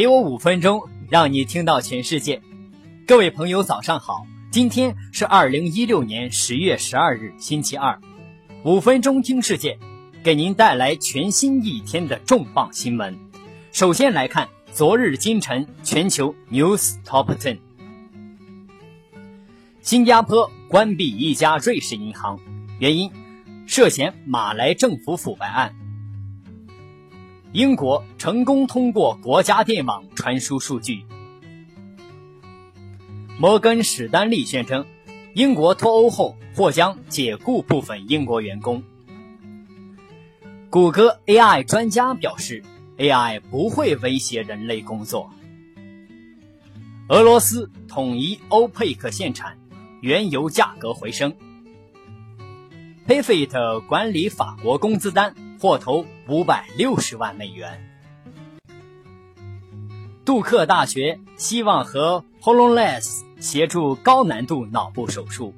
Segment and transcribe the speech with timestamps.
[0.00, 2.40] 给我五分钟，让你听到全世界。
[3.06, 4.26] 各位朋友，早上好！
[4.50, 8.00] 今天是二零一六年十月十二日，星期二。
[8.64, 9.78] 五分钟听世界，
[10.22, 13.14] 给您带来全新一天的重磅新闻。
[13.72, 17.58] 首先来看昨日今晨全球 news top ten。
[19.82, 22.40] 新加坡关闭一家瑞士银行，
[22.78, 23.12] 原因
[23.66, 25.74] 涉嫌马来政府腐败案。
[27.52, 31.04] 英国成功通过国家电网传输数据。
[33.40, 34.86] 摩根史丹利宣称，
[35.34, 38.84] 英国脱欧后或将解雇部分英国员工。
[40.70, 42.62] 谷歌 AI 专家表示
[42.98, 45.28] ，AI 不会威胁人类工作。
[47.08, 49.58] 俄罗斯统一欧佩克限产，
[50.00, 51.34] 原油价格回升。
[53.08, 55.34] Payfit 管理法国工资单。
[55.60, 57.86] 获投五百六十万美元。
[60.24, 65.52] 杜克大学希望和 HoloLens 协助高难度脑部手术。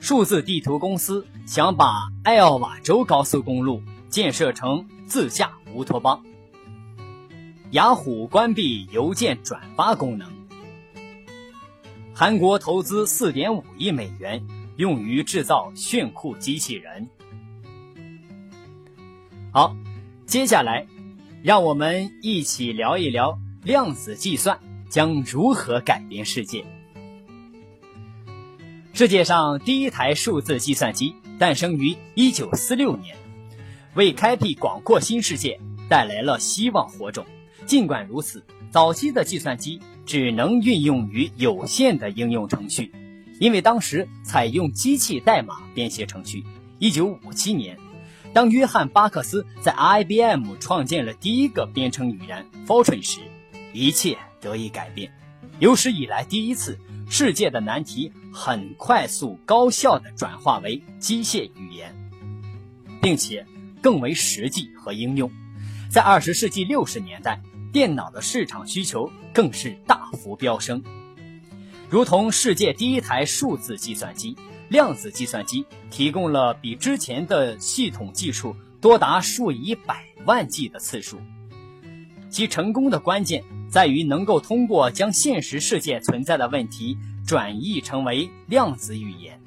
[0.00, 6.24] 数字地图公司想把艾奥瓦州高速公路建设成自驾乌托邦。
[7.70, 10.28] 雅虎关闭邮件转发功能。
[12.12, 14.44] 韩国投资四点五亿美元
[14.74, 17.08] 用于制造炫酷机器人。
[19.52, 19.74] 好，
[20.26, 20.86] 接下来，
[21.42, 24.56] 让我们一起聊一聊量子计算
[24.88, 26.64] 将如何改变世界。
[28.92, 33.16] 世界上第一台数字计算机诞生于1946年，
[33.94, 37.26] 为开辟广阔新世界带来了希望火种。
[37.66, 42.92] 尽管如此，早期的计算机只能运用于有限的应用程序，
[43.40, 46.44] 因为当时采用机器代码编写程序。
[46.78, 47.76] 1957年。
[48.32, 53.20] 当约翰巴克斯在 IBM 创建了第一个编程语言 Fortran 时，
[53.72, 55.12] 一切得以改变。
[55.58, 56.78] 有史以来第一次，
[57.08, 61.92] 世界的难题很快速、高效地转化为机械语言，
[63.02, 63.44] 并且
[63.82, 65.30] 更为实际和应用。
[65.90, 67.40] 在二十世纪六十年代，
[67.72, 70.82] 电脑的市场需求更是大幅飙升，
[71.88, 74.36] 如同世界第一台数字计算机。
[74.70, 81.20] 量子计算机提供了比之前的系统技术多达数以百万计的次数。
[82.30, 89.40] 其成功的关键在于能够通过将现实世界存在的问题转译成为量子语言。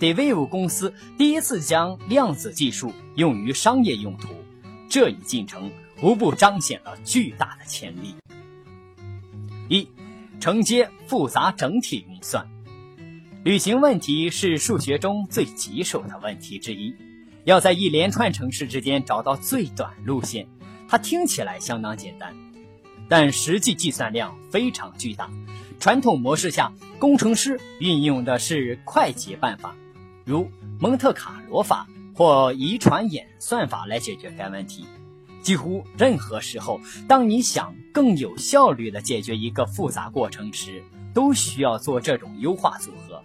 [0.00, 4.28] Dave 公司第一次将量子技术用于商业用途，
[4.88, 8.14] 这一进程无不彰显了巨大的潜力。
[9.68, 9.86] 一，
[10.40, 12.46] 承接复杂整体运算。
[13.46, 16.92] 旅行问题是数学中最棘手的问题之一，
[17.44, 20.48] 要在一连串城市之间找到最短路线。
[20.88, 22.34] 它听起来相当简单，
[23.08, 25.30] 但实际计算量非常巨大。
[25.78, 29.76] 传统模式下，工程师运用的是快捷办法，
[30.24, 31.86] 如蒙特卡罗法
[32.16, 34.86] 或遗传演算法来解决该问题。
[35.40, 40.82] 几乎任何时候，当你想更有效率地解决一个复杂过程时，
[41.14, 43.22] 都需要做这种优化组合。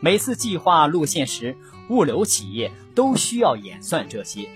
[0.00, 1.56] 每次计划路线时，
[1.88, 4.48] 物流企业都需要演算这些，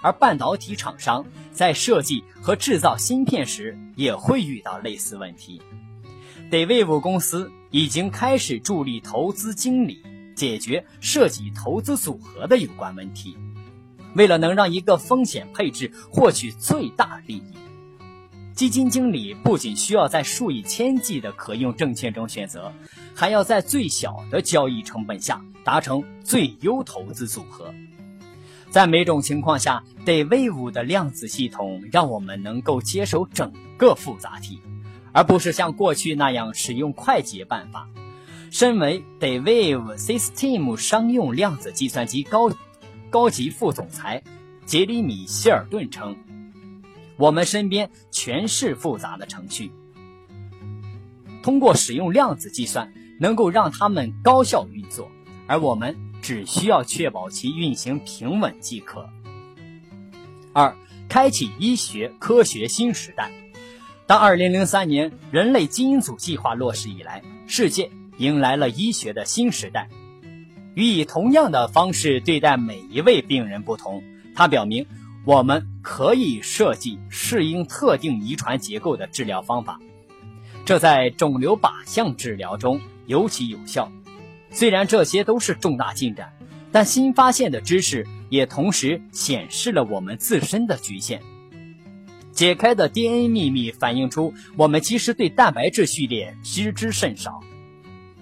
[0.00, 5.60] 而半导体厂商在设计和制造芯片时也会遇到类似问题。
[6.50, 10.02] Dave 公司已经开始助力投资经理
[10.34, 13.36] 解决设计投资组合的有关问题。
[14.14, 17.52] 为了能让一个风险配置获取最大利益，
[18.56, 22.72] 基金经理不仅需要在数以千计的可用证券中选择。
[23.14, 27.72] 还要在最小的交易成本下达成最优投资组合。
[28.70, 34.60] 在每种情况下，Dave 的量子系统让我们能够接手整个复杂体，
[35.12, 37.88] 而不是像过去那样使用快捷办法。
[38.50, 42.50] 身为 Dave System 商用量子计算机高
[43.10, 44.22] 高级副总裁
[44.64, 46.16] 杰里米·希尔顿称
[47.16, 49.72] ：“我们身边全是复杂的程序，
[51.42, 55.10] 通过使用量子计算。”能够让他们高效运作，
[55.46, 59.08] 而我们只需要确保其运行平稳即可。
[60.52, 60.76] 二，
[61.08, 63.30] 开启医学科学新时代。
[64.06, 69.88] 当2003年人类基因组计划落实以来，世界迎来了医学的新时代。
[70.74, 74.04] 与以同样的方式对待每一位病人不同，
[74.34, 74.86] 它表明
[75.26, 79.78] 我们可以设计适应特定遗传结构的治疗方法。
[80.64, 82.80] 这在肿瘤靶向治疗中。
[83.06, 83.88] 尤其有效。
[84.50, 86.32] 虽然这些都是重大进展，
[86.72, 91.22] 但新发现的知识也同时显示了我们自身的局限。
[92.32, 97.40] 解开的 DNA 秘密反映出我们其实对蛋白质序列知之甚少。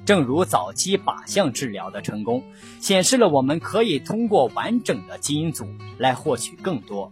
[0.05, 2.43] 正如早期靶向治疗的成功，
[2.79, 5.67] 显示了我们可以通过完整的基因组
[5.97, 7.11] 来获取更多，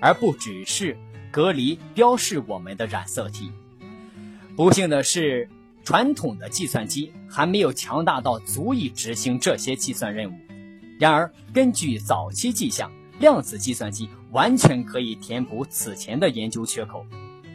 [0.00, 0.96] 而不只是
[1.30, 3.52] 隔离标示我们的染色体。
[4.56, 5.48] 不幸的是，
[5.84, 10.34] 传统的计算机还没有强大到足以执行这些计算任务。
[10.98, 12.90] 然而，根据早期迹象，
[13.20, 17.06] 量子计算机完全可以填补此前的研究缺口。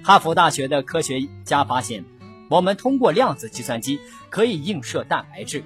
[0.01, 2.05] 哈佛大学的科学家发现。
[2.51, 5.63] 我们通过量子计算机可以映射蛋白质，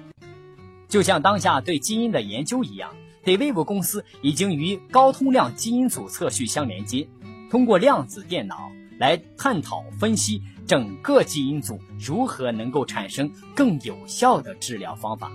[0.86, 2.94] 就像当下对基因的研究一样。
[3.24, 7.08] d a v 公司已经与高通量基因组测序相连接，
[7.50, 15.32] 通过量子电脑来探讨分析整个基因组如何能够产生更有效的治疗方法。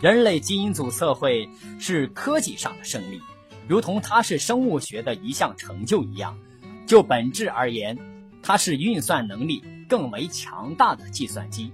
[0.00, 1.48] 人类基因组测绘
[1.80, 3.20] 是科技上的胜利，
[3.66, 6.38] 如同它是生物学的一项成就一样。
[6.86, 7.98] 就本质而言，
[8.44, 9.60] 它是运算能力。
[9.90, 11.72] 更为强大的计算机，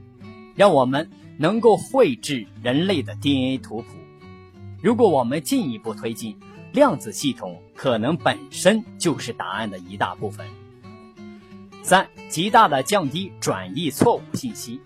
[0.55, 3.89] 让我们能够绘制人类的 DNA 图谱。
[4.83, 6.39] 如果我们进一步推进，
[6.73, 10.47] 量子系统可能本身就是答案的一大部分。
[11.83, 14.81] 三，极大的降低转译错误信息。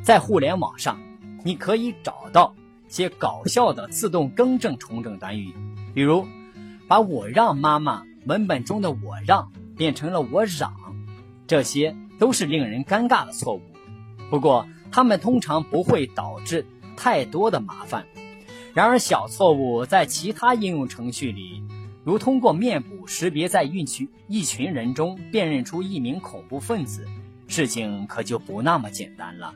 [0.00, 0.98] 在互联网上，
[1.42, 2.54] 你可以找到
[2.86, 5.52] 些搞笑的自动更正重整短语，
[5.92, 6.24] 比如
[6.86, 10.72] 把我让妈妈文本中的我让变成了我嚷，
[11.48, 11.96] 这些。
[12.18, 13.62] 都是令人尴尬的错误，
[14.30, 16.66] 不过它们通常不会导致
[16.96, 18.06] 太多的麻烦。
[18.74, 21.62] 然而，小错误在其他应用程序里，
[22.04, 27.06] 如通过面部识别在一群一群人中辨认出一名恐怖分子，
[27.48, 29.54] 事情可就不那么简单了。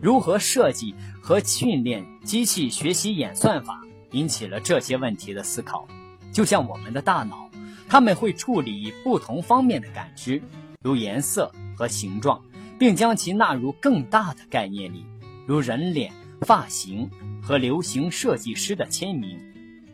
[0.00, 3.82] 如何设计和训练机器学习演算法，
[4.12, 5.86] 引起了这些问题的思考。
[6.32, 7.50] 就像我们的大脑，
[7.88, 10.42] 他们会处理不同方面的感知。
[10.84, 12.42] 如颜色和形状，
[12.78, 15.06] 并将其纳入更大的概念里，
[15.46, 17.08] 如人脸、发型
[17.42, 19.40] 和流行设计师的签名。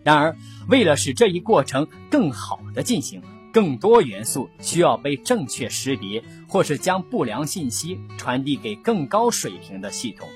[0.02, 0.36] 然而，
[0.68, 3.22] 为了使这一过程更好的进行，
[3.52, 10.28] 更多元素需要被正确识别，或是将不良信息传递给更高水平的系统。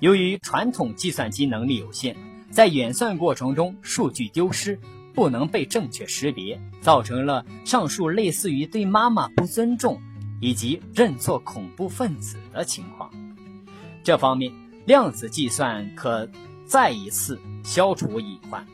[0.00, 2.14] 由于传统计算机能力有限，
[2.50, 4.78] 在演算过程中数据丢失。
[5.16, 9.98] 不能被正确识别，造成了上述类似于对妈妈不尊重
[10.40, 13.10] 以及认错恐怖分子的情况。
[14.04, 14.52] 这方面，
[14.84, 16.28] 量子计算可
[16.66, 18.64] 再一次消除隐患。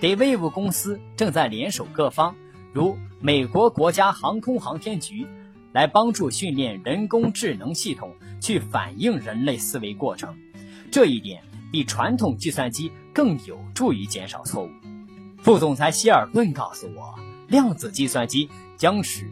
[0.00, 2.36] d a v e 公司正在联手各方，
[2.72, 5.26] 如美国国家航空航天局，
[5.72, 10.36] 来帮助训练人工智能系统去反映人类思维过程。
[10.92, 14.70] 这一点比传统计算机更有助于减少错误。
[15.40, 17.14] 副总裁希尔顿告诉我，
[17.46, 19.30] 量子计算机将使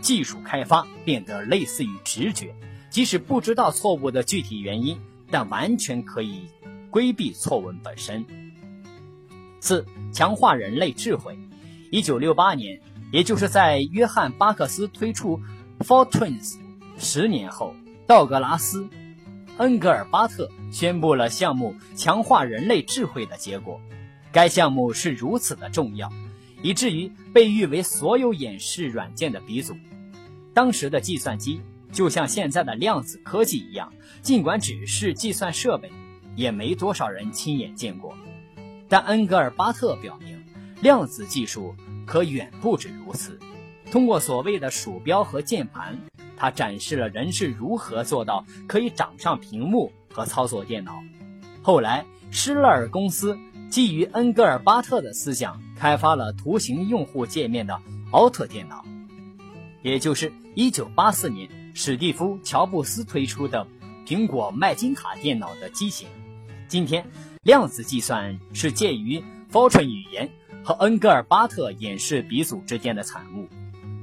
[0.00, 2.54] 技术开发变得类似于直觉，
[2.90, 4.98] 即使不知道错误的具体原因，
[5.30, 6.48] 但完全可以
[6.90, 8.24] 规避错误本身。
[9.60, 11.38] 四、强化人类智慧。
[11.90, 12.80] 一九六八年，
[13.12, 15.38] 也就是在约翰巴克斯推出
[15.80, 16.56] Fortunes
[16.98, 17.74] 十年后，
[18.06, 18.84] 道格拉斯·
[19.58, 23.80] 恩格尔巴特宣布了项目强化人类智慧的结果。
[24.32, 26.10] 该项目是如此的重要，
[26.62, 29.76] 以至于被誉为所有演示软件的鼻祖。
[30.54, 31.60] 当时的计算机
[31.92, 35.92] 就像现在的量子科技一样，尽管只是计算设备，
[36.34, 38.14] 也没多少人亲眼见过。
[38.88, 40.42] 但恩格尔巴特表明，
[40.80, 41.74] 量子技术
[42.06, 43.38] 可远不止如此。
[43.90, 45.98] 通过所谓的鼠标和键盘，
[46.38, 51.02] 他展示了人是如何做到可以掌上屏幕和操作电脑。
[51.62, 53.38] 后来，施乐尔公司。
[53.72, 58.84] 基于恩格尔巴特的思想，开发了图形用户界面的奥特电脑，
[59.80, 63.66] 也就是1984年史蒂夫·乔布斯推出的
[64.06, 66.06] 苹果麦金塔电脑的机型。
[66.68, 67.06] 今天，
[67.44, 70.28] 量子计算是介于 Fortran 语言
[70.62, 73.48] 和恩格尔巴特演示鼻祖之间的产物。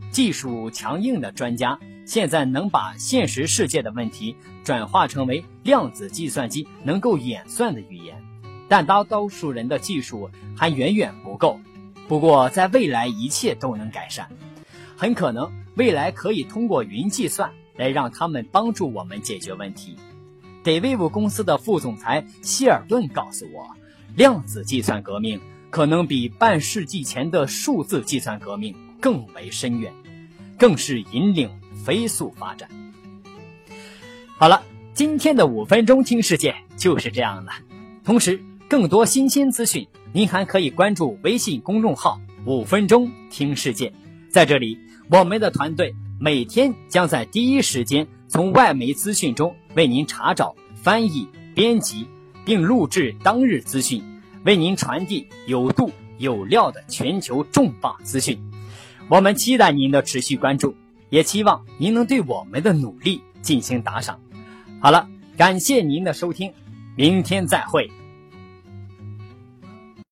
[0.09, 8.19] 技术强硬的专家现在能把现实世界的问题转化成为量子计算机能够演算的语言。
[8.69, 11.59] 但大多数人的技术还远远不够。
[12.07, 14.29] 不过，在未来一切都能改善。
[14.95, 19.95] 很可能未来可以通过云计算来让他们帮助我们解决问题。
[20.63, 23.65] d a v e 公司的副总裁希尔顿告诉我，
[24.15, 29.93] 量子计算革命可能比半世纪前的数字计算革命更为深远，
[30.57, 31.49] 更是引领
[31.85, 32.69] 飞速发展。
[34.37, 37.53] 好了，今天的五分钟听世界就是这样了。
[38.03, 38.43] 同时。
[38.69, 43.91] 更多新鲜资讯，您还可以关注微信公众号五分钟听世界。
[44.29, 44.77] 在这里，
[45.09, 52.05] 我们的团队每天将在第一时间从外媒资讯中为您查找、翻译、编辑，
[52.45, 54.03] 并录制当日资讯，
[54.45, 58.39] 为您传递有度有料的全球重磅资讯。
[59.07, 60.75] 我们期待您的持续关注，
[61.09, 64.19] 也期望您能对我们的努力进行打赏。
[64.79, 66.53] 好了，感谢您的收听，
[66.95, 67.89] 明天再会。